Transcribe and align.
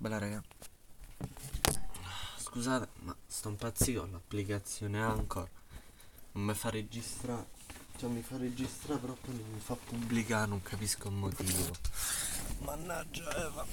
Bella 0.00 0.16
raga. 0.16 0.42
Scusate, 2.38 2.88
ma 3.00 3.14
sto 3.26 3.50
impazzito 3.50 4.08
l'applicazione 4.10 4.98
Anchor. 4.98 5.46
Non 6.32 6.44
mi 6.44 6.54
fa 6.54 6.70
registrare. 6.70 7.46
Cioè 7.98 8.08
mi 8.08 8.22
fa 8.22 8.38
registrare 8.38 8.98
però 8.98 9.12
poi 9.12 9.34
non 9.34 9.52
mi 9.52 9.60
fa 9.60 9.74
pubblicare, 9.74 10.46
non 10.46 10.62
capisco 10.62 11.08
il 11.08 11.14
motivo. 11.16 11.74
Mannaggia 12.60 13.44
Eva. 13.44 13.66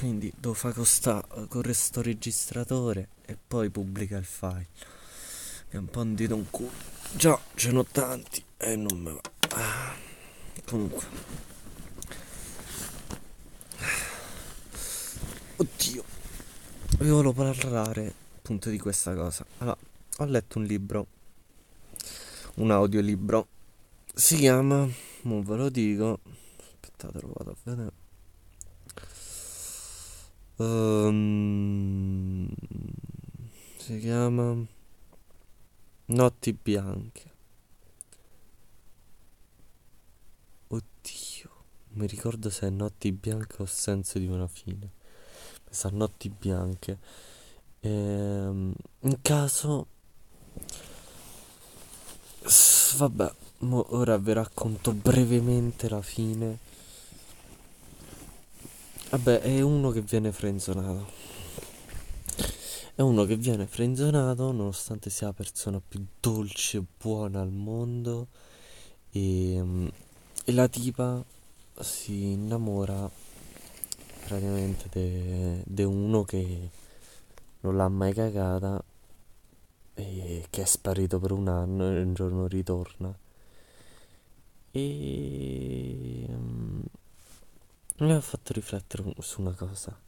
Quindi 0.00 0.32
devo 0.36 0.54
fare 0.54 0.74
costa 0.74 1.24
con 1.46 1.62
questo 1.62 2.02
registratore 2.02 3.10
e 3.24 3.36
poi 3.36 3.70
pubblica 3.70 4.16
il 4.16 4.24
file. 4.24 4.66
È 5.68 5.76
un 5.76 5.86
po' 5.86 6.00
un 6.00 6.16
dito 6.16 6.34
un 6.34 6.50
culo. 6.50 6.72
Già, 7.12 7.40
ce 7.54 7.70
n'ho 7.70 7.84
tanti 7.84 8.44
e 8.56 8.74
non 8.74 8.98
me 8.98 9.12
va. 9.12 9.20
Ah, 9.54 9.94
comunque. 10.66 11.49
Oddio, 15.60 16.02
vi 17.00 17.10
volevo 17.10 17.34
parlare 17.34 18.14
appunto 18.38 18.70
di 18.70 18.78
questa 18.78 19.14
cosa. 19.14 19.44
Allora, 19.58 19.76
ho 20.16 20.24
letto 20.24 20.56
un 20.56 20.64
libro, 20.64 21.06
un 22.54 22.70
audiolibro. 22.70 23.46
Si 24.14 24.36
chiama, 24.36 24.88
non 25.24 25.42
ve 25.42 25.56
lo 25.56 25.68
dico, 25.68 26.20
aspettate, 26.56 27.20
lo 27.20 27.32
vado 27.34 27.50
a 27.50 27.56
vedere. 27.64 27.92
Um, 30.56 32.48
si 33.76 33.98
chiama 33.98 34.66
Notti 36.06 36.52
bianche. 36.54 37.32
Oddio, 40.68 41.50
mi 41.88 42.06
ricordo 42.06 42.48
se 42.48 42.66
è 42.66 42.70
Notti 42.70 43.12
bianche 43.12 43.60
o 43.60 43.66
senso 43.66 44.18
di 44.18 44.26
una 44.26 44.48
fine 44.48 44.98
sa 45.70 45.88
notti 45.90 46.28
bianche. 46.28 46.98
Ehm, 47.80 48.74
in 49.00 49.18
caso... 49.22 49.86
Vabbè, 52.96 53.32
ora 53.68 54.18
vi 54.18 54.32
racconto 54.32 54.92
brevemente 54.92 55.88
la 55.88 56.02
fine. 56.02 56.58
Vabbè, 59.10 59.40
è 59.40 59.60
uno 59.60 59.90
che 59.90 60.02
viene 60.02 60.32
frenzonato. 60.32 61.06
È 62.94 63.00
uno 63.02 63.24
che 63.24 63.36
viene 63.36 63.66
frenzonato 63.66 64.52
nonostante 64.52 65.08
sia 65.08 65.28
la 65.28 65.32
persona 65.32 65.80
più 65.86 66.04
dolce 66.20 66.78
e 66.78 66.84
buona 67.00 67.40
al 67.40 67.50
mondo. 67.50 68.28
E, 69.10 69.90
e 70.44 70.52
la 70.52 70.68
tipa 70.68 71.24
si 71.78 72.32
innamora 72.32 73.10
praticamente 74.30 75.64
di 75.66 75.82
uno 75.82 76.22
che 76.22 76.70
non 77.62 77.76
l'ha 77.76 77.88
mai 77.88 78.14
cagata 78.14 78.80
e 79.94 80.46
che 80.48 80.62
è 80.62 80.64
sparito 80.64 81.18
per 81.18 81.32
un 81.32 81.48
anno 81.48 81.90
e 81.90 82.00
un 82.00 82.14
giorno 82.14 82.46
ritorna. 82.46 83.12
E 84.70 86.24
um, 86.28 86.84
mi 87.98 88.12
ha 88.12 88.20
fatto 88.20 88.52
riflettere 88.52 89.02
su 89.18 89.40
una 89.40 89.50
cosa, 89.50 89.98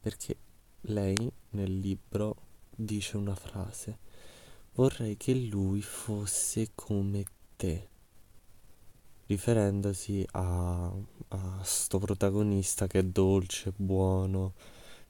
perché 0.00 0.36
lei 0.80 1.30
nel 1.50 1.78
libro 1.78 2.34
dice 2.74 3.16
una 3.18 3.36
frase, 3.36 3.98
vorrei 4.74 5.16
che 5.16 5.32
lui 5.32 5.80
fosse 5.80 6.70
come 6.74 7.24
te 7.54 7.90
riferendosi 9.26 10.26
a, 10.32 10.92
a 11.28 11.60
sto 11.62 11.98
protagonista 11.98 12.86
che 12.86 13.00
è 13.00 13.04
dolce, 13.04 13.72
buono, 13.74 14.54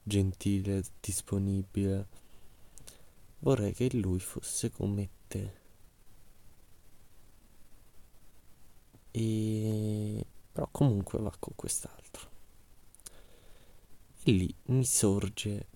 gentile, 0.02 0.82
disponibile. 1.00 2.06
Vorrei 3.40 3.72
che 3.72 3.90
lui 3.94 4.20
fosse 4.20 4.70
come 4.70 5.08
te. 5.26 5.60
E 9.10 10.26
però 10.52 10.68
comunque 10.70 11.18
va 11.18 11.32
con 11.38 11.54
quest'altro. 11.56 12.30
E 14.24 14.30
lì 14.30 14.54
mi 14.66 14.84
sorge 14.84 15.66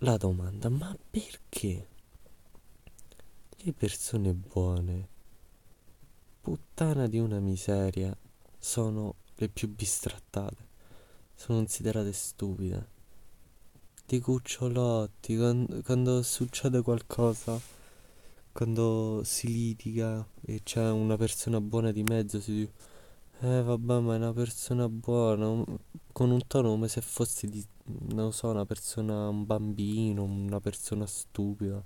la 0.00 0.16
domanda, 0.16 0.68
ma 0.68 0.96
perché 1.10 1.88
le 3.56 3.72
persone 3.72 4.32
buone 4.34 5.08
puttana 6.48 7.06
di 7.08 7.18
una 7.18 7.40
miseria 7.40 8.16
sono 8.58 9.16
le 9.34 9.50
più 9.50 9.68
bistrattate, 9.68 10.56
sono 11.34 11.58
considerate 11.58 12.10
stupide. 12.14 12.96
Di 14.06 14.18
cucciolotti, 14.18 15.36
quando, 15.36 15.82
quando 15.82 16.22
succede 16.22 16.80
qualcosa, 16.80 17.60
quando 18.50 19.20
si 19.24 19.46
litiga 19.48 20.26
e 20.40 20.62
c'è 20.62 20.88
una 20.88 21.18
persona 21.18 21.60
buona 21.60 21.92
di 21.92 22.02
mezzo, 22.02 22.40
si 22.40 22.52
dice, 22.52 22.72
eh 23.40 23.62
vabbè 23.62 24.00
ma 24.00 24.14
è 24.14 24.16
una 24.16 24.32
persona 24.32 24.88
buona, 24.88 25.62
con 26.12 26.30
un 26.30 26.46
tono 26.46 26.70
come 26.70 26.88
se 26.88 27.02
fossi 27.02 27.46
di, 27.48 27.62
non 28.14 28.32
so, 28.32 28.48
una 28.48 28.64
persona, 28.64 29.28
un 29.28 29.44
bambino, 29.44 30.24
una 30.24 30.60
persona 30.60 31.04
stupida. 31.06 31.84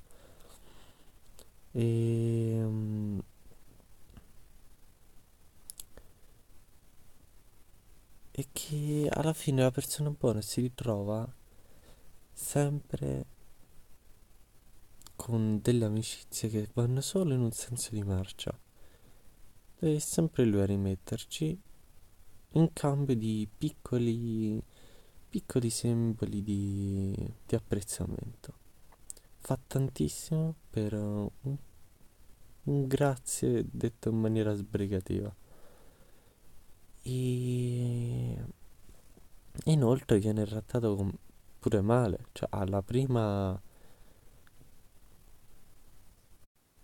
E 1.75 2.61
um, 2.63 3.23
e 8.33 8.49
che 8.51 9.09
alla 9.11 9.35
fine 9.35 9.63
la 9.63 9.71
persona 9.71 10.11
buona 10.11 10.41
si 10.41 10.63
ritrova 10.63 11.31
sempre 12.33 13.27
con 15.15 15.61
delle 15.63 15.85
amicizie 15.85 16.49
che 16.49 16.69
vanno 16.73 17.01
solo 17.03 17.35
in 17.35 17.41
un 17.41 17.53
senso 17.53 17.91
di 17.93 18.03
marcia. 18.03 18.59
Deve 19.79 20.01
sempre 20.01 20.45
lui 20.45 20.61
a 20.61 20.67
rimetterci 20.67 21.61
in 22.55 22.73
cambio 22.73 23.15
di 23.15 23.47
piccoli, 23.57 24.63
piccoli 25.29 25.71
simboli 25.71 26.43
di, 26.43 27.15
di 27.47 27.55
apprezzamento. 27.55 28.55
Fa 29.37 29.59
tantissimo 29.67 30.55
per 30.71 30.95
un, 30.95 31.29
un 32.65 32.87
grazie 32.87 33.65
detto 33.71 34.09
in 34.09 34.19
maniera 34.19 34.55
sbrigativa. 34.55 35.33
E 37.03 38.37
inoltre 39.65 40.19
viene 40.19 40.45
trattato 40.45 41.13
pure 41.59 41.81
male, 41.81 42.27
cioè 42.33 42.49
alla 42.53 42.83
prima 42.83 43.61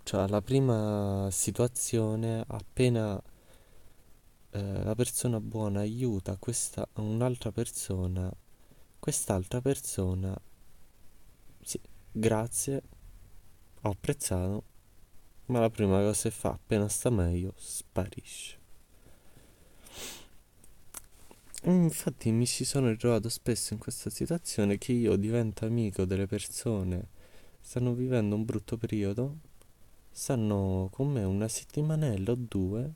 cioè 0.08 0.22
alla 0.22 0.40
prima 0.40 1.28
situazione 1.30 2.42
appena 2.46 3.20
eh, 4.50 4.82
la 4.82 4.94
persona 4.94 5.38
buona 5.38 5.80
aiuta 5.80 6.36
questa 6.38 6.88
un'altra 6.94 7.52
persona 7.52 8.32
quest'altra 8.98 9.60
persona 9.60 10.34
sì, 11.60 11.78
grazie 12.10 12.82
ho 13.82 13.90
apprezzato 13.90 14.62
ma 15.46 15.60
la 15.60 15.68
prima 15.68 15.98
cosa 16.00 16.22
che 16.22 16.34
fa 16.34 16.50
appena 16.52 16.88
sta 16.88 17.10
meglio 17.10 17.52
sparisce 17.56 18.57
Infatti 21.64 22.30
mi 22.30 22.46
ci 22.46 22.64
sono 22.64 22.88
ritrovato 22.88 23.28
spesso 23.28 23.74
in 23.74 23.80
questa 23.80 24.10
situazione 24.10 24.78
che 24.78 24.92
io 24.92 25.16
divento 25.16 25.66
amico 25.66 26.04
delle 26.04 26.26
persone, 26.26 27.08
stanno 27.60 27.94
vivendo 27.94 28.36
un 28.36 28.44
brutto 28.44 28.76
periodo, 28.76 29.38
stanno 30.10 30.88
con 30.92 31.10
me 31.10 31.24
una 31.24 31.48
settimanella 31.48 32.32
o 32.32 32.36
due 32.36 32.92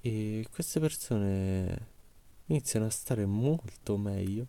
e 0.00 0.46
queste 0.50 0.80
persone 0.80 1.86
iniziano 2.46 2.86
a 2.86 2.90
stare 2.90 3.26
molto 3.26 3.96
meglio, 3.96 4.46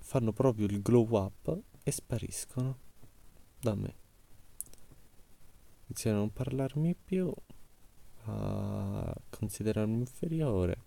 fanno 0.00 0.32
proprio 0.32 0.66
il 0.66 0.80
glow 0.80 1.06
up 1.16 1.60
e 1.82 1.90
spariscono 1.90 2.78
da 3.60 3.74
me. 3.74 3.94
Iniziano 5.86 6.16
a 6.16 6.20
non 6.20 6.32
parlarmi 6.32 6.94
più 6.94 7.32
a 8.24 9.14
considerarmi 9.30 9.98
inferiore. 9.98 10.78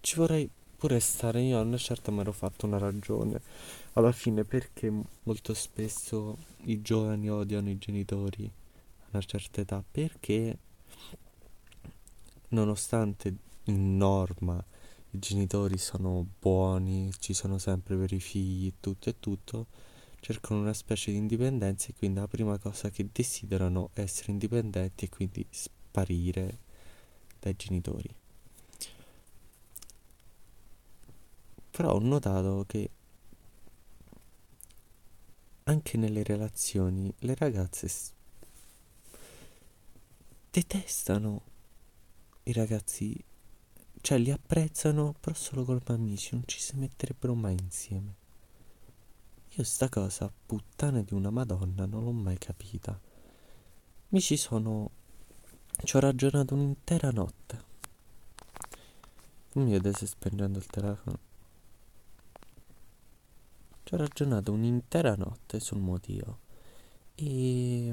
Ci 0.00 0.16
vorrei 0.16 0.48
pure 0.76 1.00
stare 1.00 1.42
io, 1.42 1.58
a 1.58 1.62
una 1.62 1.76
certa 1.76 2.10
mi 2.10 2.20
ero 2.20 2.32
fatto 2.32 2.66
una 2.66 2.78
ragione. 2.78 3.40
Alla 3.94 4.12
fine 4.12 4.44
perché 4.44 4.92
molto 5.24 5.52
spesso 5.54 6.38
i 6.64 6.80
giovani 6.80 7.28
odiano 7.28 7.68
i 7.68 7.78
genitori 7.78 8.50
a 9.00 9.06
una 9.10 9.22
certa 9.22 9.60
età? 9.60 9.82
Perché 9.90 10.58
nonostante 12.48 13.34
in 13.64 13.96
norma 13.96 14.64
i 15.10 15.18
genitori 15.18 15.78
sono 15.78 16.24
buoni, 16.38 17.10
ci 17.18 17.34
sono 17.34 17.58
sempre 17.58 17.96
per 17.96 18.12
i 18.12 18.20
figli, 18.20 18.72
tutto 18.78 19.10
e 19.10 19.18
tutto, 19.18 19.66
cercano 20.20 20.60
una 20.60 20.72
specie 20.72 21.10
di 21.10 21.16
indipendenza 21.16 21.88
e 21.88 21.94
quindi 21.94 22.20
la 22.20 22.28
prima 22.28 22.58
cosa 22.58 22.90
che 22.90 23.08
desiderano 23.12 23.90
è 23.92 24.00
essere 24.00 24.32
indipendenti 24.32 25.04
e 25.04 25.08
quindi 25.08 25.46
sparire 25.50 26.58
dai 27.40 27.54
genitori. 27.56 28.14
Però 31.70 31.92
ho 31.92 32.00
notato 32.00 32.64
che 32.66 32.90
anche 35.64 35.96
nelle 35.96 36.22
relazioni 36.22 37.12
le 37.20 37.34
ragazze 37.34 37.88
detestano 40.50 41.42
i 42.44 42.52
ragazzi, 42.52 43.22
cioè 44.00 44.18
li 44.18 44.30
apprezzano 44.30 45.14
però 45.20 45.34
solo 45.34 45.64
come 45.64 45.80
amici, 45.86 46.30
non 46.32 46.44
ci 46.46 46.58
si 46.58 46.74
metterebbero 46.76 47.34
mai 47.34 47.56
insieme. 47.60 48.26
Io 49.58 49.64
sta 49.64 49.88
cosa, 49.88 50.32
puttana 50.46 51.02
di 51.02 51.14
una 51.14 51.30
madonna, 51.30 51.84
non 51.84 52.04
l'ho 52.04 52.12
mai 52.12 52.38
capita. 52.38 52.96
Mi 54.10 54.20
ci 54.20 54.36
sono... 54.36 54.88
ci 55.82 55.96
ho 55.96 55.98
ragionato 55.98 56.54
un'intera 56.54 57.10
notte. 57.10 57.64
Mi 59.54 59.72
vedete 59.72 60.06
spengendo 60.06 60.58
il 60.58 60.66
telefono. 60.66 61.18
Ci 63.82 63.94
ho 63.94 63.96
ragionato 63.96 64.52
un'intera 64.52 65.16
notte 65.16 65.58
sul 65.58 65.80
motivo. 65.80 66.38
E... 67.16 67.92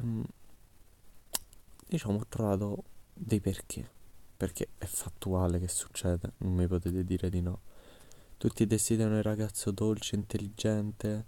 diciamo 1.87 2.19
ho 2.19 2.25
trovato 2.29 2.83
dei 3.11 3.39
perché. 3.39 3.89
Perché 4.37 4.67
è 4.77 4.85
fattuale 4.85 5.59
che 5.59 5.67
succede, 5.67 6.33
non 6.37 6.53
mi 6.53 6.67
potete 6.67 7.03
dire 7.03 7.27
di 7.31 7.41
no. 7.41 7.61
Tutti 8.37 8.67
desiderano 8.67 9.17
il 9.17 9.23
ragazzo 9.23 9.71
dolce, 9.71 10.13
intelligente, 10.13 11.25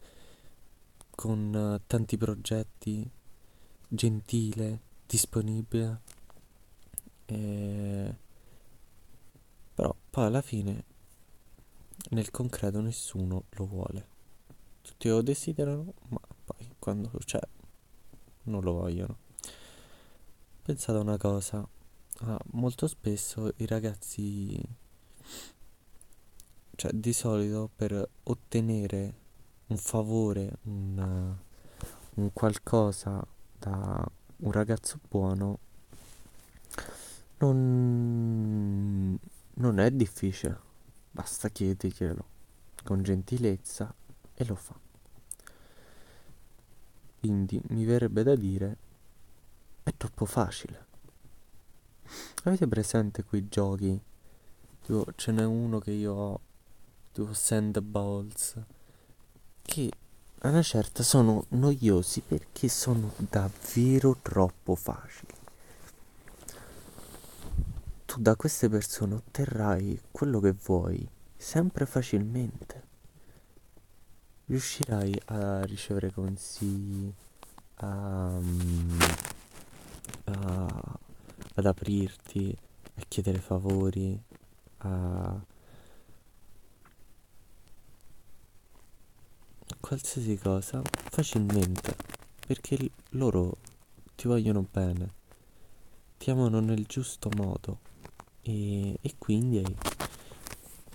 con 1.17 1.51
uh, 1.51 1.81
tanti 1.87 2.15
progetti, 2.15 3.09
gentile, 3.87 4.81
disponibile. 5.07 6.01
E... 7.25 8.15
Però 9.73 9.95
poi 10.11 10.25
alla 10.25 10.43
fine 10.43 10.83
nel 12.11 12.29
concreto 12.29 12.81
nessuno 12.81 13.45
lo 13.49 13.65
vuole. 13.65 14.07
Tutti 14.83 15.09
lo 15.09 15.23
desiderano, 15.23 15.91
ma 16.09 16.19
poi 16.45 16.75
quando 16.77 17.09
c'è 17.25 17.41
non 18.43 18.61
lo 18.61 18.73
vogliono. 18.73 19.17
Pensate 20.61 20.99
a 20.99 21.01
una 21.01 21.17
cosa, 21.17 21.67
ah, 22.19 22.39
molto 22.51 22.85
spesso 22.85 23.51
i 23.57 23.65
ragazzi, 23.65 24.61
cioè 26.75 26.91
di 26.91 27.11
solito 27.11 27.71
per 27.75 28.07
ottenere 28.21 29.25
un 29.67 29.77
favore, 29.77 30.57
un, 30.63 31.35
un 32.15 32.33
qualcosa 32.33 33.25
da 33.59 34.09
un 34.37 34.51
ragazzo 34.51 34.99
buono 35.07 35.59
non, 37.39 39.17
non 39.53 39.79
è 39.79 39.91
difficile, 39.91 40.59
basta 41.11 41.49
chiederglielo 41.49 42.35
con 42.83 43.03
gentilezza 43.03 43.93
e 44.33 44.45
lo 44.45 44.55
fa. 44.55 44.79
Quindi 47.19 47.61
mi 47.69 47.83
verrebbe 47.83 48.23
da 48.23 48.35
dire 48.35 48.77
è 49.83 49.93
troppo 49.95 50.25
facile. 50.25 50.85
Avete 52.43 52.67
presente 52.67 53.23
quei 53.23 53.47
giochi? 53.49 53.99
Tipo, 54.81 55.05
ce 55.15 55.31
n'è 55.31 55.43
uno 55.43 55.79
che 55.79 55.91
io 55.91 56.13
ho, 56.13 56.39
tipo 57.11 57.33
Sand 57.33 57.79
Balls 57.81 58.55
che 59.67 59.91
a 60.39 60.47
una 60.47 60.61
certa 60.61 61.03
sono 61.03 61.43
noiosi 61.49 62.21
perché 62.21 62.69
sono 62.69 63.11
davvero 63.17 64.17
troppo 64.21 64.75
facili. 64.75 65.33
Tu 68.05 68.21
da 68.21 68.37
queste 68.37 68.69
persone 68.69 69.15
otterrai 69.15 69.99
quello 70.09 70.39
che 70.39 70.53
vuoi 70.53 71.05
sempre 71.35 71.85
facilmente. 71.85 72.85
Riuscirai 74.45 75.21
a 75.25 75.65
ricevere 75.65 76.13
consigli, 76.13 77.13
a, 77.75 78.39
a, 80.23 80.99
ad 81.55 81.65
aprirti, 81.65 82.57
a 82.95 83.01
chiedere 83.05 83.39
favori, 83.39 84.17
a 84.77 85.37
qualsiasi 89.79 90.37
cosa 90.37 90.81
facilmente 91.09 91.95
perché 92.45 92.89
loro 93.11 93.57
ti 94.15 94.27
vogliono 94.27 94.65
bene, 94.71 95.13
ti 96.17 96.31
amano 96.31 96.59
nel 96.59 96.85
giusto 96.85 97.29
modo 97.35 97.79
e, 98.41 98.97
e 99.01 99.15
quindi 99.17 99.61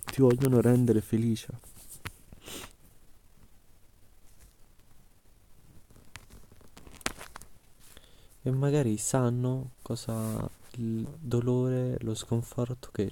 ti 0.05 0.21
vogliono 0.21 0.61
rendere 0.61 1.01
felice. 1.01 1.71
E 8.41 8.51
magari 8.51 8.97
sanno 8.97 9.71
cosa 9.81 10.49
il 10.77 11.07
dolore, 11.19 11.97
lo 12.01 12.13
sconforto 12.13 12.89
che 12.91 13.11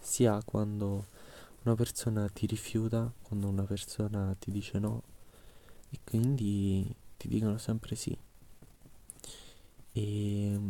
si 0.00 0.26
ha 0.26 0.42
quando 0.42 1.06
una 1.64 1.74
persona 1.74 2.28
ti 2.28 2.46
rifiuta, 2.46 3.10
quando 3.22 3.48
una 3.48 3.64
persona 3.64 4.34
ti 4.38 4.50
dice 4.50 4.78
no 4.78 5.02
e 5.90 5.98
quindi 6.04 6.94
ti 7.16 7.28
dicono 7.28 7.56
sempre 7.58 7.94
sì. 7.94 8.16
E 9.92 10.60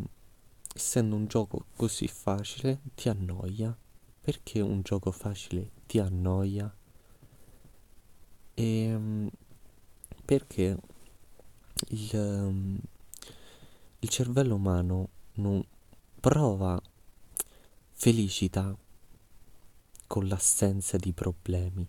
essendo 0.75 1.17
un 1.17 1.27
gioco 1.27 1.67
così 1.77 2.07
facile 2.07 2.81
ti 2.95 3.09
annoia. 3.09 3.77
Perché 4.21 4.61
un 4.61 4.83
gioco 4.83 5.11
facile 5.11 5.71
ti 5.87 5.99
annoia? 5.99 6.73
E 8.55 9.31
perché 10.25 10.79
il, 11.89 12.81
il 13.99 14.09
cervello 14.09 14.55
umano 14.55 15.09
non 15.35 15.63
prova 16.21 16.81
felicità 17.93 18.77
con 20.15 20.29
l'assenza 20.29 20.97
di 20.97 21.13
problemi. 21.13 21.85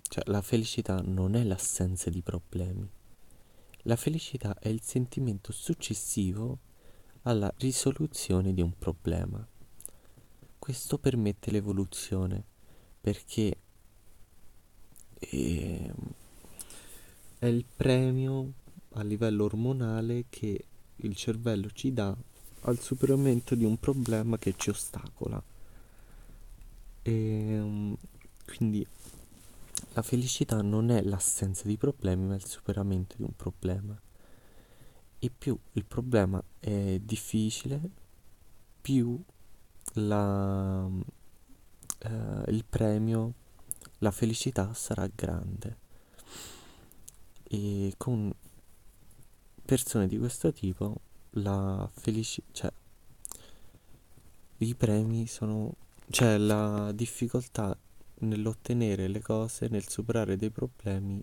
Cioè, 0.00 0.24
la 0.28 0.40
felicità 0.40 1.02
non 1.04 1.34
è 1.34 1.42
l'assenza 1.42 2.08
di 2.08 2.22
problemi. 2.22 2.88
La 3.82 3.96
felicità 3.96 4.58
è 4.58 4.68
il 4.68 4.80
sentimento 4.80 5.52
successivo 5.52 6.58
alla 7.24 7.52
risoluzione 7.58 8.54
di 8.54 8.62
un 8.62 8.78
problema. 8.78 9.46
Questo 10.58 10.96
permette 10.96 11.50
l'evoluzione 11.50 12.42
perché 12.98 13.58
eh, 15.18 15.94
è 17.38 17.46
il 17.46 17.66
premio 17.76 18.52
a 18.92 19.02
livello 19.02 19.44
ormonale 19.44 20.24
che 20.30 20.64
il 20.96 21.14
cervello 21.14 21.68
ci 21.72 21.92
dà 21.92 22.16
al 22.66 22.80
superamento 22.80 23.54
di 23.54 23.64
un 23.64 23.78
problema 23.78 24.38
che 24.38 24.54
ci 24.56 24.70
ostacola. 24.70 25.42
E 27.02 27.12
ehm, 27.12 27.96
quindi 28.44 28.86
la 29.92 30.02
felicità 30.02 30.60
non 30.62 30.90
è 30.90 31.02
l'assenza 31.02 31.66
di 31.66 31.76
problemi, 31.76 32.26
ma 32.26 32.34
il 32.34 32.44
superamento 32.44 33.14
di 33.16 33.22
un 33.22 33.34
problema. 33.34 33.98
E 35.18 35.30
più 35.30 35.56
il 35.72 35.84
problema 35.84 36.42
è 36.58 37.00
difficile, 37.02 37.80
più 38.80 39.18
la, 39.94 40.88
eh, 41.98 42.42
il 42.48 42.64
premio, 42.68 43.32
la 43.98 44.10
felicità 44.10 44.74
sarà 44.74 45.08
grande. 45.14 45.84
E 47.44 47.94
con 47.96 48.32
persone 49.64 50.08
di 50.08 50.18
questo 50.18 50.52
tipo 50.52 51.00
la 51.36 51.88
felicità, 51.92 52.46
cioè 52.52 52.72
i 54.58 54.74
premi 54.74 55.26
sono, 55.26 55.74
cioè 56.08 56.38
la 56.38 56.92
difficoltà 56.92 57.76
nell'ottenere 58.20 59.08
le 59.08 59.20
cose, 59.20 59.68
nel 59.68 59.88
superare 59.88 60.36
dei 60.36 60.50
problemi, 60.50 61.22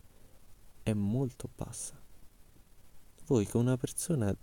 è 0.83 0.93
molto 0.93 1.49
bassa. 1.55 1.99
Voi 3.25 3.45
che 3.45 3.57
una 3.57 3.77
persona 3.77 4.35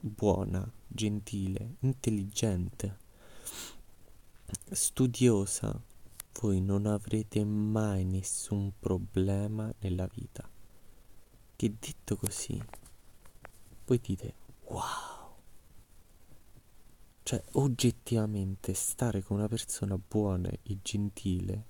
buona, 0.00 0.68
gentile, 0.88 1.76
intelligente, 1.80 2.98
studiosa, 4.70 5.80
voi 6.40 6.60
non 6.60 6.86
avrete 6.86 7.44
mai 7.44 8.04
nessun 8.04 8.72
problema 8.78 9.72
nella 9.80 10.08
vita. 10.12 10.48
Che 11.54 11.74
detto 11.78 12.16
così, 12.16 12.60
voi 13.86 14.00
dite 14.02 14.44
wow. 14.68 15.34
Cioè, 17.22 17.42
oggettivamente, 17.52 18.72
stare 18.74 19.22
con 19.22 19.38
una 19.38 19.48
persona 19.48 19.98
buona 19.98 20.48
e 20.62 20.78
gentile 20.82 21.66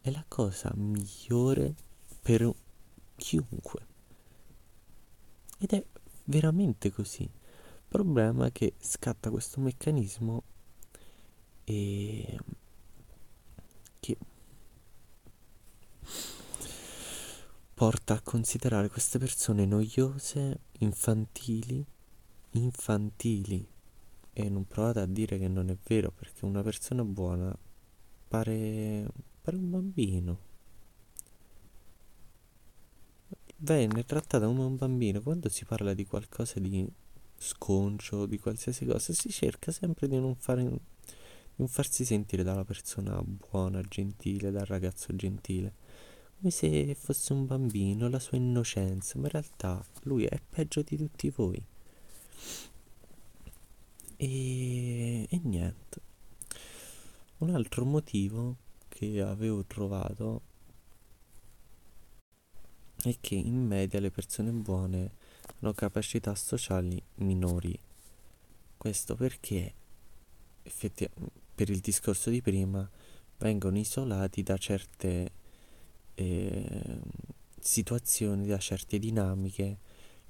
è 0.00 0.10
la 0.10 0.24
cosa 0.26 0.72
migliore 0.74 1.74
per 2.20 2.52
chiunque. 3.16 3.86
Ed 5.58 5.72
è 5.72 5.84
veramente 6.24 6.90
così. 6.90 7.22
Il 7.22 7.84
problema 7.86 8.46
è 8.46 8.52
che 8.52 8.74
scatta 8.78 9.30
questo 9.30 9.60
meccanismo 9.60 10.42
e 11.64 12.38
che 14.00 14.16
porta 17.74 18.14
a 18.14 18.20
considerare 18.20 18.88
queste 18.88 19.18
persone 19.18 19.64
noiose, 19.64 20.60
infantili, 20.78 21.86
infantili. 22.52 23.66
E 24.32 24.48
non 24.48 24.66
provate 24.66 25.00
a 25.00 25.06
dire 25.06 25.38
che 25.38 25.48
non 25.48 25.68
è 25.70 25.76
vero, 25.86 26.10
perché 26.12 26.44
una 26.44 26.62
persona 26.62 27.04
buona 27.04 27.56
pare, 28.28 29.08
pare 29.42 29.56
un 29.56 29.70
bambino. 29.70 30.38
Venne 33.56 34.04
trattata 34.04 34.46
come 34.46 34.62
un 34.62 34.76
bambino. 34.76 35.20
Quando 35.20 35.48
si 35.48 35.64
parla 35.64 35.94
di 35.94 36.04
qualcosa 36.06 36.60
di 36.60 36.88
sconcio, 37.36 38.26
di 38.26 38.38
qualsiasi 38.38 38.84
cosa, 38.86 39.12
si 39.12 39.30
cerca 39.30 39.72
sempre 39.72 40.06
di 40.06 40.18
non, 40.18 40.36
fare, 40.36 40.62
di 40.62 40.78
non 41.56 41.68
farsi 41.68 42.04
sentire 42.04 42.44
dalla 42.44 42.64
persona 42.64 43.20
buona, 43.22 43.80
gentile, 43.82 44.50
dal 44.50 44.66
ragazzo 44.66 45.14
gentile 45.16 45.74
come 46.38 46.52
se 46.52 46.94
fosse 46.94 47.32
un 47.32 47.46
bambino, 47.46 48.08
la 48.08 48.20
sua 48.20 48.36
innocenza, 48.36 49.18
ma 49.18 49.24
in 49.24 49.32
realtà 49.32 49.84
lui 50.02 50.24
è 50.24 50.40
peggio 50.48 50.82
di 50.82 50.96
tutti 50.96 51.30
voi. 51.30 51.60
E, 54.16 55.26
e 55.28 55.40
niente. 55.42 56.00
Un 57.38 57.54
altro 57.54 57.84
motivo 57.84 58.56
che 58.88 59.20
avevo 59.22 59.64
trovato 59.64 60.42
è 63.04 63.16
che 63.20 63.36
in 63.36 63.64
media 63.64 64.00
le 64.00 64.10
persone 64.10 64.50
buone 64.50 65.12
hanno 65.60 65.72
capacità 65.72 66.34
sociali 66.34 67.00
minori. 67.16 67.78
Questo 68.76 69.14
perché 69.14 69.74
effettivamente 70.62 71.46
per 71.58 71.70
il 71.70 71.80
discorso 71.80 72.30
di 72.30 72.40
prima 72.40 72.88
vengono 73.38 73.78
isolati 73.78 74.44
da 74.44 74.56
certe 74.56 75.32
eh, 76.14 77.00
situazioni, 77.58 78.46
da 78.46 78.58
certe 78.58 79.00
dinamiche, 79.00 79.78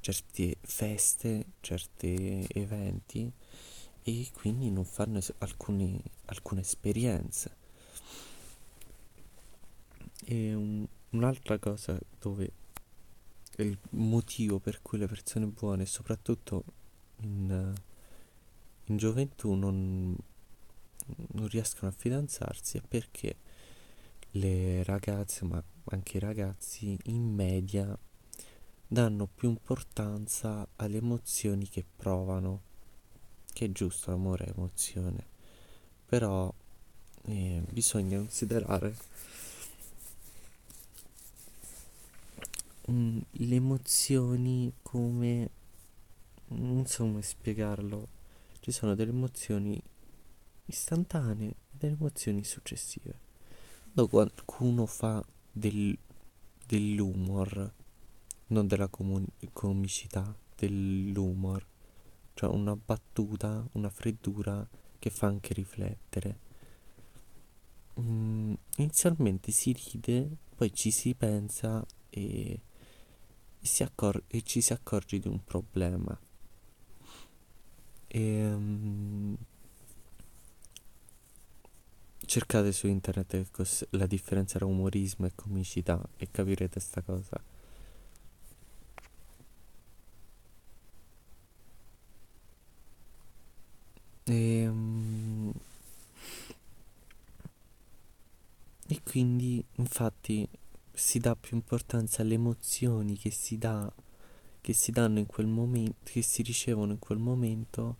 certe 0.00 0.56
feste, 0.60 1.46
certi 1.60 2.46
eventi 2.48 3.30
e 4.02 4.28
quindi 4.32 4.70
non 4.70 4.84
fanno 4.84 5.20
alcune, 5.38 6.00
alcune 6.26 6.60
esperienze. 6.60 7.56
E 10.24 10.54
un, 10.54 10.86
un'altra 11.10 11.58
cosa 11.58 11.98
dove 12.18 12.52
il 13.56 13.78
motivo 13.90 14.58
per 14.58 14.80
cui 14.82 14.98
le 14.98 15.06
persone 15.06 15.46
buone, 15.46 15.84
soprattutto 15.84 16.64
in, 17.22 17.74
in 18.84 18.96
gioventù, 18.96 19.54
non, 19.54 20.16
non 21.32 21.48
riescono 21.48 21.90
a 21.90 21.94
fidanzarsi 21.96 22.78
è 22.78 22.82
perché 22.86 23.36
le 24.32 24.82
ragazze, 24.84 25.44
ma 25.44 25.62
anche 25.86 26.16
i 26.18 26.20
ragazzi, 26.20 26.96
in 27.04 27.34
media 27.34 27.98
danno 28.88 29.26
più 29.26 29.50
importanza 29.50 30.66
alle 30.76 30.96
emozioni 30.96 31.68
che 31.68 31.84
provano, 31.96 32.62
che 33.52 33.66
è 33.66 33.72
giusto, 33.72 34.10
l'amore 34.10 34.46
è 34.46 34.50
emozione, 34.50 35.26
però 36.06 36.52
eh, 37.24 37.62
bisogna 37.70 38.16
considerare 38.16 38.96
um, 42.86 43.22
le 43.30 43.54
emozioni 43.54 44.72
come, 44.80 45.50
non 46.48 46.86
so 46.86 47.04
come 47.04 47.20
spiegarlo, 47.20 48.08
ci 48.60 48.72
sono 48.72 48.94
delle 48.94 49.10
emozioni 49.10 49.80
istantanee 50.64 51.50
e 51.50 51.56
delle 51.72 51.94
emozioni 51.94 52.42
successive. 52.42 53.26
Quando 53.92 54.08
qualcuno 54.08 54.86
fa 54.86 55.24
del, 55.52 55.96
dell'humor, 56.66 57.72
non 58.48 58.66
della 58.66 58.88
comun- 58.88 59.26
comicità, 59.52 60.34
dell'humor, 60.56 61.66
cioè 62.34 62.50
una 62.50 62.76
battuta, 62.76 63.66
una 63.72 63.90
freddura 63.90 64.66
che 64.98 65.10
fa 65.10 65.26
anche 65.26 65.54
riflettere. 65.54 66.38
Mm, 68.00 68.54
inizialmente 68.76 69.50
si 69.52 69.72
ride, 69.72 70.28
poi 70.54 70.72
ci 70.72 70.90
si 70.90 71.14
pensa 71.14 71.84
e, 72.10 72.60
si 73.60 73.82
accor- 73.82 74.22
e 74.28 74.42
ci 74.42 74.60
si 74.60 74.72
accorge 74.72 75.18
di 75.18 75.28
un 75.28 75.42
problema. 75.44 76.18
E, 78.08 78.52
um, 78.52 79.36
Cercate 82.28 82.72
su 82.72 82.86
internet 82.88 83.86
la 83.92 84.04
differenza 84.04 84.58
tra 84.58 84.66
umorismo 84.66 85.24
e 85.24 85.32
comicità 85.34 85.98
e 86.18 86.28
capirete 86.30 86.78
sta 86.78 87.00
cosa. 87.00 87.42
E, 94.28 94.68
um, 94.68 95.52
e 98.86 99.00
quindi 99.02 99.64
infatti 99.76 100.48
si 100.92 101.18
dà 101.18 101.34
più 101.36 101.56
importanza 101.56 102.22
alle 102.22 102.34
emozioni 102.34 103.16
che 103.16 103.30
si 103.30 103.56
dà 103.58 103.90
che 104.60 104.72
si 104.72 104.90
danno 104.90 105.18
in 105.18 105.26
quel 105.26 105.46
momento 105.46 105.96
che 106.02 106.20
si 106.20 106.42
ricevono 106.42 106.92
in 106.92 106.98
quel 106.98 107.18
momento 107.18 107.96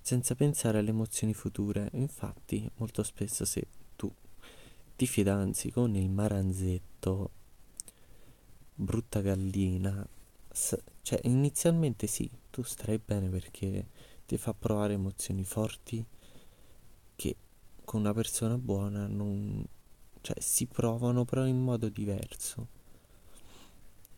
senza 0.00 0.34
pensare 0.34 0.78
alle 0.78 0.90
emozioni 0.90 1.34
future. 1.34 1.90
Infatti, 1.92 2.68
molto 2.76 3.02
spesso 3.02 3.44
se 3.44 3.66
tu 3.96 4.10
ti 4.96 5.06
fidanzi 5.06 5.70
con 5.70 5.94
il 5.96 6.08
maranzetto, 6.08 7.30
brutta 8.74 9.20
gallina, 9.20 10.06
cioè 11.02 11.20
inizialmente 11.24 12.06
sì, 12.06 12.28
tu 12.50 12.62
starai 12.62 13.00
bene 13.04 13.28
perché 13.28 13.86
ti 14.28 14.36
fa 14.36 14.52
provare 14.52 14.92
emozioni 14.92 15.42
forti 15.42 16.04
che 17.16 17.36
con 17.82 18.00
una 18.00 18.12
persona 18.12 18.58
buona 18.58 19.06
non 19.06 19.66
cioè 20.20 20.38
si 20.38 20.66
provano 20.66 21.24
però 21.24 21.46
in 21.46 21.58
modo 21.58 21.88
diverso 21.88 22.68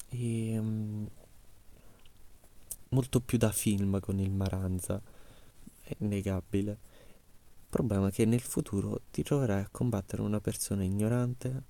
e 0.09 0.59
um, 0.59 1.09
molto 2.89 3.21
più 3.21 3.39
da 3.39 3.53
film 3.53 4.01
con 4.01 4.19
il 4.19 4.33
Maranza 4.33 5.01
è 5.81 5.95
innegabile. 5.99 6.71
Il 6.73 7.77
problema 7.77 8.09
è 8.09 8.11
che 8.11 8.25
nel 8.25 8.41
futuro 8.41 9.03
ti 9.13 9.23
troverai 9.23 9.63
a 9.63 9.69
combattere 9.71 10.23
una 10.23 10.41
persona 10.41 10.83
ignorante, 10.83 11.63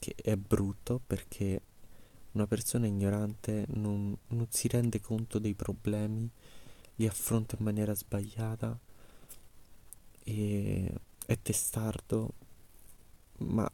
che 0.00 0.16
è 0.20 0.34
brutto 0.34 1.00
perché 1.06 1.62
una 2.32 2.48
persona 2.48 2.86
ignorante 2.86 3.66
non, 3.68 4.16
non 4.28 4.46
si 4.50 4.66
rende 4.66 5.00
conto 5.00 5.38
dei 5.38 5.54
problemi, 5.54 6.28
li 6.98 7.06
affronta 7.06 7.56
in 7.58 7.64
maniera 7.64 7.94
sbagliata 7.94 8.78
e 10.24 10.92
è 11.26 11.38
testardo, 11.40 12.32
ma 13.38 13.70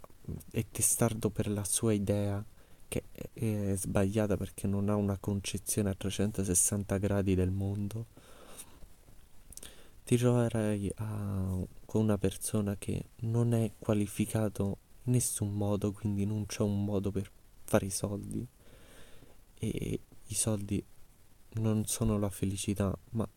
è 0.50 0.64
testardo 0.70 1.30
per 1.30 1.48
la 1.48 1.64
sua 1.64 1.92
idea 1.92 2.44
che 2.88 3.04
è 3.32 3.74
sbagliata 3.76 4.36
perché 4.36 4.66
non 4.66 4.88
ha 4.88 4.94
una 4.94 5.18
concezione 5.18 5.90
a 5.90 5.94
360 5.94 6.98
gradi 6.98 7.34
del 7.34 7.50
mondo. 7.50 8.06
Ti 10.04 10.16
troverai 10.18 10.92
a, 10.96 11.58
con 11.86 12.02
una 12.02 12.18
persona 12.18 12.76
che 12.76 13.06
non 13.20 13.54
è 13.54 13.72
qualificato 13.78 14.78
in 15.04 15.12
nessun 15.12 15.52
modo, 15.54 15.92
quindi 15.92 16.26
non 16.26 16.44
c'è 16.44 16.62
un 16.62 16.84
modo 16.84 17.10
per 17.10 17.30
fare 17.64 17.86
i 17.86 17.90
soldi. 17.90 18.46
E 19.58 20.00
i 20.26 20.34
soldi 20.34 20.84
non 21.54 21.84
sono 21.86 22.18
la 22.18 22.30
felicità, 22.30 22.96
ma 23.10 23.28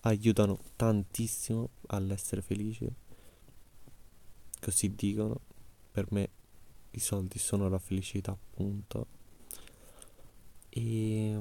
aiutano 0.00 0.58
tantissimo 0.76 1.70
all'essere 1.88 2.42
felice. 2.42 2.94
Così 4.60 4.94
dicono, 4.94 5.40
per 5.90 6.06
me 6.12 6.28
i 6.90 7.00
soldi 7.00 7.38
sono 7.38 7.68
la 7.68 7.78
felicità, 7.78 8.32
appunto. 8.32 9.06
E 10.68 11.38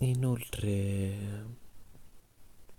Inoltre 0.00 1.46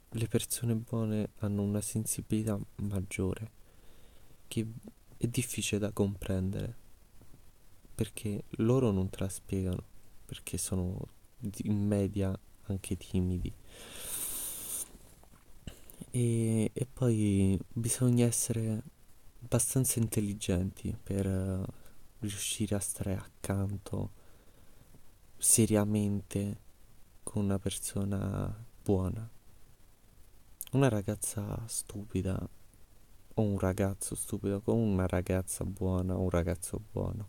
le 0.09 0.27
persone 0.27 0.75
buone 0.75 1.31
hanno 1.39 1.63
una 1.63 1.81
sensibilità 1.81 2.59
maggiore 2.75 3.51
che 4.47 4.67
è 5.17 5.27
difficile 5.27 5.79
da 5.79 5.91
comprendere 5.91 6.75
perché 7.95 8.43
loro 8.57 8.91
non 8.91 9.09
te 9.09 9.17
la 9.19 9.29
spiegano 9.29 9.83
perché 10.25 10.57
sono 10.57 10.99
in 11.63 11.87
media 11.87 12.37
anche 12.67 12.97
timidi 12.97 13.53
E, 16.11 16.71
e 16.73 16.85
poi 16.85 17.59
bisogna 17.73 18.25
essere 18.25 18.81
abbastanza 19.43 19.99
intelligenti 19.99 20.95
per 21.01 21.25
eh, 21.27 21.65
riuscire 22.19 22.75
a 22.75 22.79
stare 22.79 23.15
accanto 23.15 24.11
seriamente 25.37 26.61
con 27.23 27.43
una 27.43 27.59
persona 27.59 28.65
buona. 28.83 29.29
Una 30.71 30.89
ragazza 30.89 31.63
stupida 31.67 32.49
o 33.37 33.41
un 33.41 33.57
ragazzo 33.59 34.15
stupido 34.15 34.61
con 34.61 34.77
una 34.77 35.07
ragazza 35.07 35.63
buona 35.63 36.15
o 36.15 36.21
un 36.21 36.29
ragazzo 36.29 36.79
buono 36.91 37.27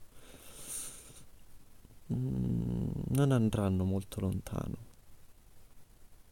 mm, 2.12 2.90
non 3.10 3.32
andranno 3.32 3.84
molto 3.84 4.20
lontano. 4.20 4.76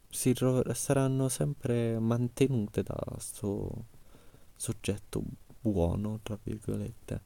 Si 0.09 0.33
ro- 0.33 0.63
saranno 0.73 1.29
sempre 1.29 1.99
mantenute 1.99 2.83
da 2.83 2.97
sto 3.19 3.85
soggetto 4.55 5.21
buono, 5.61 6.19
tra 6.23 6.37
virgolette. 6.41 7.21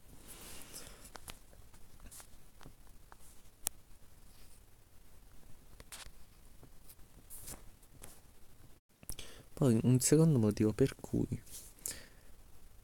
Poi 9.53 9.79
un 9.84 10.00
secondo 10.00 10.39
motivo 10.39 10.74
per 10.74 10.96
cui 11.00 11.27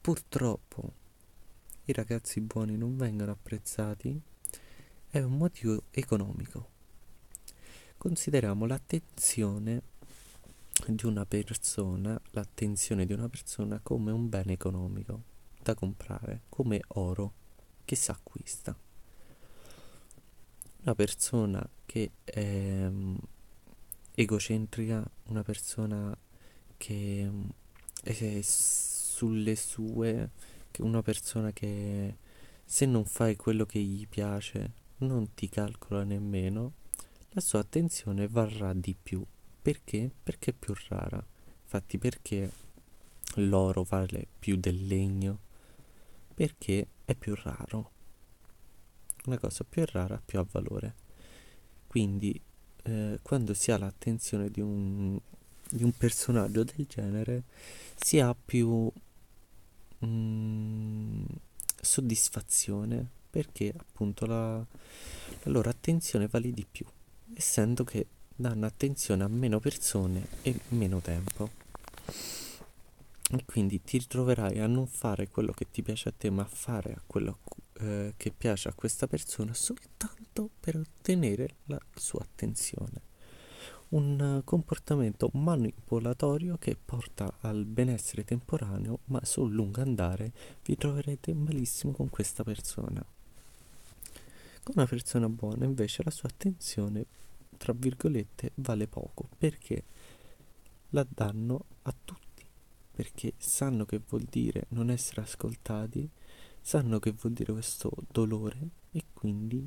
purtroppo 0.08 0.92
i 1.84 1.92
ragazzi 1.92 2.40
buoni 2.40 2.78
non 2.78 2.96
vengono 2.96 3.32
apprezzati 3.32 4.18
è 5.10 5.20
un 5.20 5.36
motivo 5.36 5.82
economico. 5.90 6.66
Consideriamo 7.98 8.64
l'attenzione 8.64 9.82
di 10.86 11.04
una 11.04 11.26
persona, 11.26 12.18
l'attenzione 12.30 13.04
di 13.04 13.12
una 13.12 13.28
persona 13.28 13.80
come 13.82 14.10
un 14.10 14.30
bene 14.30 14.54
economico 14.54 15.22
da 15.62 15.74
comprare, 15.74 16.40
come 16.48 16.80
oro 16.94 17.32
che 17.84 17.94
si 17.94 18.10
acquista. 18.10 18.74
Una 20.84 20.94
persona 20.94 21.68
che 21.84 22.12
è 22.24 22.86
um, 22.86 23.18
egocentrica, 24.14 25.06
una 25.24 25.42
persona 25.42 26.16
che 26.78 27.26
um, 27.28 27.46
è 28.02 28.40
sulle 29.18 29.56
sue, 29.56 30.30
che 30.70 30.82
una 30.82 31.02
persona 31.02 31.52
che 31.52 32.14
se 32.64 32.86
non 32.86 33.04
fai 33.04 33.34
quello 33.34 33.66
che 33.66 33.80
gli 33.80 34.06
piace 34.06 34.70
non 34.98 35.34
ti 35.34 35.48
calcola 35.48 36.04
nemmeno, 36.04 36.74
la 37.30 37.40
sua 37.40 37.58
attenzione 37.58 38.28
varrà 38.28 38.72
di 38.74 38.94
più. 38.94 39.24
Perché? 39.60 40.08
Perché 40.22 40.52
è 40.52 40.54
più 40.54 40.72
rara. 40.88 41.24
Infatti 41.62 41.98
perché 41.98 42.52
l'oro 43.34 43.82
vale 43.82 44.28
più 44.38 44.56
del 44.56 44.86
legno? 44.86 45.40
Perché 46.32 46.86
è 47.04 47.16
più 47.16 47.34
raro. 47.42 47.90
Una 49.24 49.38
cosa 49.38 49.64
più 49.64 49.84
rara 49.84 50.22
più 50.24 50.38
ha 50.38 50.46
valore. 50.48 50.94
Quindi 51.88 52.40
eh, 52.84 53.18
quando 53.22 53.52
si 53.52 53.72
ha 53.72 53.78
l'attenzione 53.78 54.48
di 54.48 54.60
un, 54.60 55.18
di 55.68 55.82
un 55.82 55.90
personaggio 55.90 56.62
del 56.62 56.86
genere 56.86 57.42
si 57.96 58.20
ha 58.20 58.32
più 58.32 58.90
mm, 60.04 61.24
soddisfazione 61.80 63.06
perché 63.30 63.72
appunto 63.76 64.26
la, 64.26 64.56
la 64.56 65.50
loro 65.50 65.68
attenzione 65.68 66.26
vale 66.26 66.50
di 66.50 66.66
più, 66.70 66.86
essendo 67.34 67.84
che 67.84 68.06
danno 68.34 68.66
attenzione 68.66 69.24
a 69.24 69.28
meno 69.28 69.60
persone 69.60 70.26
e 70.42 70.58
meno 70.68 71.00
tempo. 71.00 71.50
E 73.30 73.44
quindi 73.44 73.82
ti 73.82 73.98
ritroverai 73.98 74.58
a 74.58 74.66
non 74.66 74.86
fare 74.86 75.28
quello 75.28 75.52
che 75.52 75.70
ti 75.70 75.82
piace 75.82 76.08
a 76.08 76.14
te, 76.16 76.30
ma 76.30 76.42
a 76.42 76.46
fare 76.46 77.02
quello 77.06 77.40
eh, 77.80 78.14
che 78.16 78.30
piace 78.30 78.68
a 78.68 78.74
questa 78.74 79.06
persona 79.06 79.52
soltanto 79.52 80.50
per 80.58 80.76
ottenere 80.76 81.56
la 81.66 81.78
sua 81.94 82.22
attenzione 82.22 83.07
un 83.90 84.42
comportamento 84.44 85.30
manipolatorio 85.32 86.58
che 86.58 86.76
porta 86.82 87.38
al 87.40 87.64
benessere 87.64 88.24
temporaneo, 88.24 89.00
ma 89.06 89.24
sul 89.24 89.52
lungo 89.52 89.80
andare 89.80 90.32
vi 90.64 90.76
troverete 90.76 91.32
malissimo 91.32 91.92
con 91.92 92.10
questa 92.10 92.44
persona. 92.44 93.04
Con 94.62 94.74
una 94.76 94.86
persona 94.86 95.28
buona 95.28 95.64
invece 95.64 96.02
la 96.04 96.10
sua 96.10 96.28
attenzione, 96.28 97.06
tra 97.56 97.72
virgolette, 97.74 98.52
vale 98.56 98.86
poco 98.86 99.28
perché 99.38 99.84
la 100.90 101.06
danno 101.08 101.64
a 101.82 101.94
tutti, 102.04 102.44
perché 102.90 103.32
sanno 103.38 103.86
che 103.86 104.00
vuol 104.06 104.24
dire 104.28 104.66
non 104.70 104.90
essere 104.90 105.22
ascoltati, 105.22 106.08
sanno 106.60 106.98
che 106.98 107.12
vuol 107.12 107.32
dire 107.32 107.52
questo 107.52 107.90
dolore 108.10 108.68
e 108.92 109.04
quindi 109.14 109.66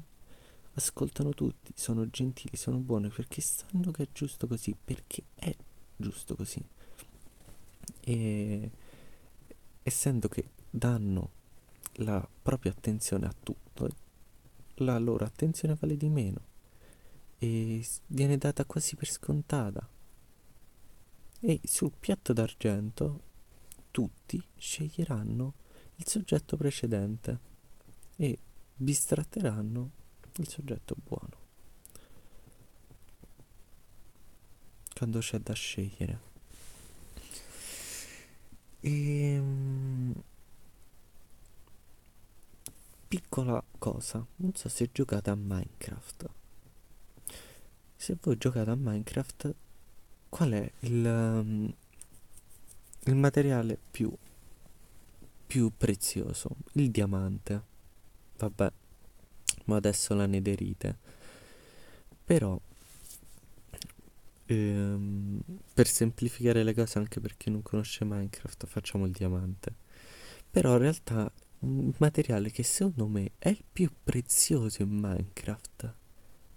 ascoltano 0.73 1.31
tutti, 1.31 1.73
sono 1.75 2.10
gentili, 2.10 2.55
sono 2.55 2.77
buoni 2.77 3.10
perché 3.10 3.41
sanno 3.41 3.91
che 3.91 4.03
è 4.03 4.07
giusto 4.12 4.47
così, 4.47 4.75
perché 4.81 5.23
è 5.36 5.55
giusto 5.95 6.36
così. 6.36 6.63
E 8.01 8.71
essendo 9.84 10.27
che 10.27 10.51
danno 10.69 11.31
la 11.95 12.27
propria 12.41 12.71
attenzione 12.71 13.25
a 13.25 13.36
tutto, 13.38 13.89
la 14.75 14.97
loro 14.97 15.25
attenzione 15.25 15.75
vale 15.79 15.97
di 15.97 16.10
meno 16.10 16.49
e 17.38 17.86
viene 18.07 18.38
data 18.38 18.65
quasi 18.65 18.95
per 18.95 19.10
scontata. 19.10 19.88
E 21.39 21.60
sul 21.63 21.91
piatto 21.99 22.34
d'argento 22.34 23.21
tutti 23.89 24.41
sceglieranno 24.55 25.53
il 25.95 26.07
soggetto 26.07 26.55
precedente 26.55 27.39
e 28.15 28.38
bistratteranno 28.75 29.91
il 30.36 30.48
soggetto 30.48 30.96
buono. 31.04 31.39
Quando 34.94 35.20
c'è 35.20 35.39
da 35.39 35.54
scegliere. 35.54 36.20
E... 38.80 39.34
Ehm, 39.34 40.24
piccola 43.12 43.62
cosa, 43.78 44.26
non 44.38 44.56
so 44.56 44.70
se 44.70 44.89
giocate 44.89 45.30
a 45.30 45.36
Minecraft. 45.36 46.30
Se 47.98 48.17
voi 48.22 48.38
giocate 48.38 48.70
a 48.70 48.76
Minecraft, 48.76 49.54
qual 50.30 50.52
è 50.52 50.72
il, 50.80 51.06
um, 51.06 51.74
il 53.04 53.15
materiale 53.15 53.78
più, 53.91 54.15
più 55.46 55.72
prezioso? 55.76 56.56
Il 56.74 56.89
diamante. 56.89 57.63
Vabbè, 58.38 58.72
ma 59.71 59.77
adesso 59.77 60.13
la 60.13 60.25
nederite. 60.25 60.97
Però, 62.25 62.60
ehm, 64.45 65.39
per 65.73 65.88
semplificare 65.88 66.63
le 66.63 66.73
cose, 66.73 66.97
anche 66.99 67.19
per 67.19 67.38
chi 67.38 67.49
non 67.49 67.62
conosce 67.62 68.05
Minecraft, 68.05 68.65
facciamo 68.67 69.05
il 69.05 69.12
diamante. 69.12 69.73
Però 70.49 70.73
in 70.73 70.79
realtà 70.79 71.31
un 71.60 71.93
materiale 71.97 72.51
che 72.51 72.63
secondo 72.63 73.07
me 73.07 73.31
è 73.38 73.49
il 73.49 73.63
più 73.71 73.89
prezioso 74.03 74.81
in 74.81 74.89
Minecraft, 74.89 75.93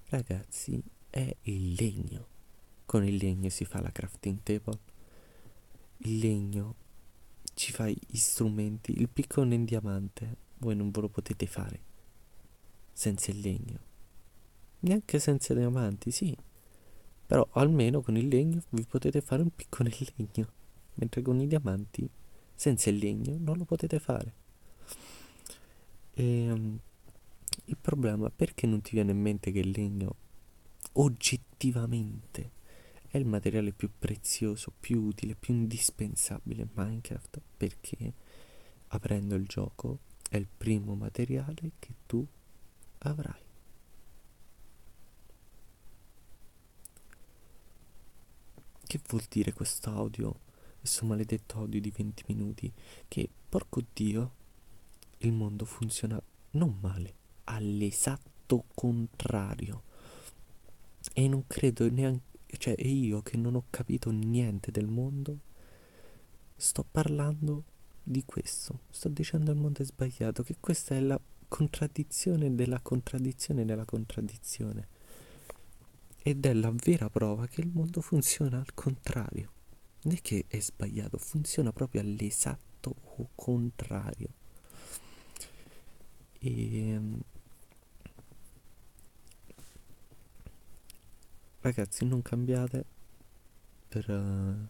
ragazzi, 0.08 0.82
è 1.08 1.34
il 1.42 1.74
legno. 1.74 2.26
Con 2.84 3.04
il 3.04 3.16
legno 3.16 3.48
si 3.48 3.64
fa 3.64 3.80
la 3.80 3.92
crafting 3.92 4.40
table. 4.42 4.78
Il 5.98 6.18
legno 6.18 6.74
ci 7.54 7.72
fa 7.72 7.88
gli 7.88 8.16
strumenti. 8.16 8.98
Il 9.00 9.08
piccone 9.08 9.54
in 9.54 9.64
diamante 9.64 10.36
voi 10.58 10.74
non 10.74 10.90
ve 10.90 11.00
lo 11.02 11.08
potete 11.08 11.46
fare 11.46 11.92
senza 12.94 13.30
il 13.30 13.40
legno. 13.40 13.78
Neanche 14.80 15.18
senza 15.18 15.52
i 15.52 15.56
diamanti, 15.56 16.10
sì. 16.10 16.34
Però 17.26 17.46
almeno 17.52 18.00
con 18.00 18.16
il 18.16 18.28
legno 18.28 18.62
vi 18.70 18.84
potete 18.84 19.20
fare 19.20 19.42
un 19.42 19.50
piccolo 19.54 19.90
legno, 20.16 20.48
mentre 20.94 21.20
con 21.20 21.40
i 21.40 21.46
diamanti, 21.46 22.08
senza 22.54 22.88
il 22.88 22.96
legno, 22.96 23.36
non 23.38 23.58
lo 23.58 23.64
potete 23.64 23.98
fare. 23.98 24.32
E, 26.14 26.50
um, 26.50 26.78
il 27.66 27.76
problema 27.80 28.28
è 28.28 28.32
perché 28.34 28.66
non 28.66 28.80
ti 28.80 28.92
viene 28.92 29.10
in 29.12 29.20
mente 29.20 29.50
che 29.50 29.58
il 29.58 29.70
legno 29.70 30.16
oggettivamente 30.92 32.52
è 33.08 33.18
il 33.18 33.26
materiale 33.26 33.72
più 33.72 33.90
prezioso, 33.96 34.72
più 34.78 35.02
utile, 35.02 35.36
più 35.36 35.54
indispensabile 35.54 36.62
in 36.62 36.68
Minecraft? 36.72 37.40
Perché 37.56 38.12
aprendo 38.88 39.36
il 39.36 39.46
gioco 39.46 40.00
è 40.28 40.36
il 40.36 40.48
primo 40.48 40.94
materiale 40.94 41.72
che 41.78 41.94
tu 42.06 42.26
avrai. 43.08 43.42
Che 48.86 49.00
vuol 49.08 49.24
dire 49.28 49.52
quest'audio, 49.52 50.40
questo 50.78 51.04
maledetto 51.06 51.58
audio 51.58 51.80
di 51.80 51.90
20 51.90 52.24
minuti? 52.28 52.72
Che, 53.08 53.28
porco 53.48 53.82
Dio, 53.92 54.32
il 55.18 55.32
mondo 55.32 55.64
funziona 55.64 56.20
non 56.52 56.78
male, 56.80 57.14
all'esatto 57.44 58.64
contrario. 58.74 59.82
E 61.12 61.28
non 61.28 61.46
credo 61.46 61.90
neanche, 61.90 62.56
cioè, 62.58 62.80
io 62.80 63.22
che 63.22 63.36
non 63.36 63.54
ho 63.54 63.64
capito 63.70 64.10
niente 64.10 64.70
del 64.70 64.86
mondo, 64.86 65.38
sto 66.56 66.84
parlando 66.88 67.64
di 68.02 68.22
questo, 68.24 68.80
sto 68.90 69.08
dicendo 69.08 69.50
il 69.50 69.58
mondo 69.58 69.82
è 69.82 69.84
sbagliato, 69.84 70.42
che 70.42 70.56
questa 70.60 70.94
è 70.94 71.00
la 71.00 71.18
contraddizione 71.54 72.52
della 72.52 72.80
contraddizione 72.80 73.64
della 73.64 73.84
contraddizione. 73.84 74.88
Ed 76.20 76.44
è 76.44 76.52
la 76.52 76.72
vera 76.74 77.08
prova 77.08 77.46
che 77.46 77.60
il 77.60 77.68
mondo 77.72 78.00
funziona 78.00 78.58
al 78.58 78.74
contrario. 78.74 79.52
Non 80.02 80.14
è 80.14 80.20
che 80.20 80.46
è 80.48 80.58
sbagliato, 80.58 81.16
funziona 81.16 81.72
proprio 81.72 82.00
all'esatto 82.00 82.96
contrario. 83.36 84.30
E 86.40 86.88
ehm, 86.88 87.20
ragazzi, 91.60 92.04
non 92.04 92.20
cambiate 92.20 92.84
per, 93.88 94.10
uh, 94.10 94.66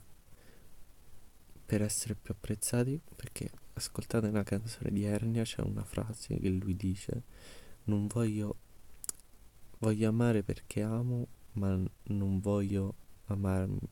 per 1.64 1.80
essere 1.80 2.14
più 2.14 2.34
apprezzati 2.34 3.00
perché 3.16 3.50
ascoltate 3.74 4.26
una 4.26 4.42
canzone 4.42 4.90
di 4.90 5.04
Ernia 5.04 5.42
c'è 5.42 5.62
una 5.62 5.84
frase 5.84 6.38
che 6.38 6.48
lui 6.48 6.76
dice 6.76 7.22
non 7.84 8.06
voglio 8.06 8.56
voglio 9.78 10.08
amare 10.08 10.42
perché 10.42 10.82
amo 10.82 11.26
ma 11.54 11.78
non 12.04 12.40
voglio 12.40 12.94
amarmi 13.26 13.88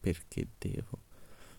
perché 0.00 0.48
devo. 0.58 1.02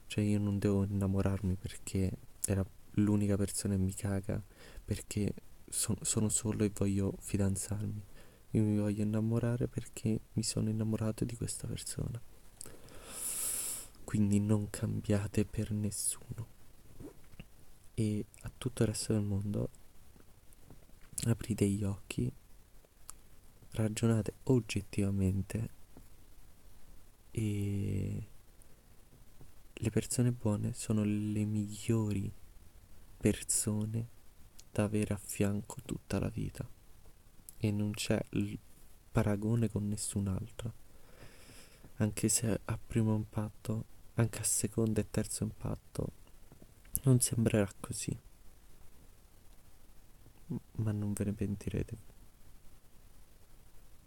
Cioè 0.07 0.23
io 0.23 0.39
non 0.39 0.59
devo 0.59 0.83
innamorarmi 0.83 1.55
perché 1.55 2.11
era 2.45 2.65
l'unica 2.97 3.35
persona 3.35 3.75
che 3.75 3.81
mi 3.81 3.93
caga 3.93 4.41
perché 4.83 5.33
son, 5.67 5.97
sono 6.01 6.29
solo 6.29 6.63
e 6.63 6.71
voglio 6.73 7.15
fidanzarmi. 7.19 8.03
Io 8.51 8.63
mi 8.63 8.77
voglio 8.77 9.03
innamorare 9.03 9.67
perché 9.67 10.19
mi 10.33 10.43
sono 10.43 10.69
innamorato 10.69 11.25
di 11.25 11.35
questa 11.35 11.67
persona. 11.67 12.21
Quindi 14.03 14.39
non 14.39 14.69
cambiate 14.69 15.45
per 15.45 15.71
nessuno. 15.71 16.54
E 17.95 18.25
a 18.41 18.51
tutto 18.57 18.83
il 18.83 18.89
resto 18.89 19.13
del 19.13 19.21
mondo 19.23 19.69
aprite 21.23 21.65
gli 21.67 21.83
occhi, 21.83 22.31
ragionate 23.71 24.33
oggettivamente 24.43 25.69
e 27.31 28.27
le 29.73 29.89
persone 29.89 30.31
buone 30.31 30.73
sono 30.73 31.03
le 31.03 31.45
migliori 31.45 32.31
persone 33.17 34.07
da 34.71 34.83
avere 34.83 35.13
a 35.13 35.17
fianco 35.17 35.77
tutta 35.83 36.19
la 36.19 36.29
vita 36.29 36.67
e 37.57 37.71
non 37.71 37.91
c'è 37.91 38.21
il 38.31 38.59
paragone 39.11 39.69
con 39.69 39.87
nessun 39.87 40.27
altro. 40.27 40.73
Anche 41.95 42.27
se 42.27 42.59
a 42.65 42.77
primo 42.77 43.15
impatto 43.15 43.85
anche 44.15 44.39
a 44.39 44.43
secondo 44.43 44.99
e 44.99 45.09
terzo 45.09 45.43
impatto 45.43 46.23
non 47.05 47.19
sembrerà 47.19 47.67
così, 47.79 48.15
ma 50.77 50.91
non 50.91 51.13
ve 51.13 51.23
ne 51.25 51.33
pentirete. 51.33 51.97